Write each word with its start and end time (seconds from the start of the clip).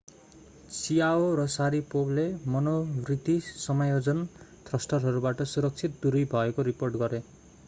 chiao 0.75 1.27
र 1.35 1.45
sharipovले 1.47 2.23
मनोवृत्ति 2.47 3.39
समायोजन 3.41 4.25
थ्रस्टरहरूबाट 4.65 5.41
सुरक्षित 5.53 6.01
दूरी 6.03 6.25
भएको 6.25 6.61
रिपोर्ट 6.61 6.95
गरे। 6.95 7.23